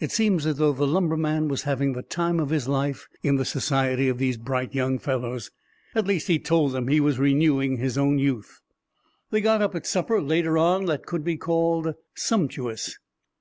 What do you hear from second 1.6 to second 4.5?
having the time of his life in the society of these